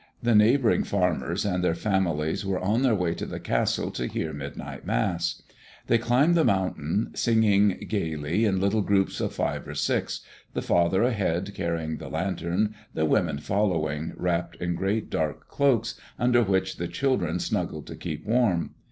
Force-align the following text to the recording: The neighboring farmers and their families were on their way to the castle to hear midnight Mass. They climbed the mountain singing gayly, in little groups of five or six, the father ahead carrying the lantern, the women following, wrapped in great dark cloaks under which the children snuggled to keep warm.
The 0.23 0.33
neighboring 0.33 0.83
farmers 0.83 1.45
and 1.45 1.63
their 1.63 1.75
families 1.75 2.43
were 2.43 2.57
on 2.57 2.81
their 2.81 2.95
way 2.95 3.13
to 3.13 3.25
the 3.27 3.39
castle 3.39 3.91
to 3.91 4.07
hear 4.07 4.33
midnight 4.33 4.83
Mass. 4.83 5.43
They 5.85 5.99
climbed 5.99 6.33
the 6.33 6.43
mountain 6.43 7.11
singing 7.13 7.85
gayly, 7.87 8.43
in 8.45 8.59
little 8.59 8.81
groups 8.81 9.21
of 9.21 9.31
five 9.31 9.67
or 9.67 9.75
six, 9.75 10.21
the 10.55 10.63
father 10.63 11.03
ahead 11.03 11.53
carrying 11.53 11.97
the 11.97 12.09
lantern, 12.09 12.73
the 12.95 13.05
women 13.05 13.37
following, 13.37 14.13
wrapped 14.17 14.55
in 14.55 14.73
great 14.73 15.11
dark 15.11 15.47
cloaks 15.47 16.01
under 16.17 16.41
which 16.41 16.77
the 16.77 16.87
children 16.87 17.37
snuggled 17.39 17.85
to 17.85 17.95
keep 17.95 18.25
warm. 18.25 18.71